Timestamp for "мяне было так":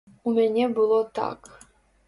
0.37-1.53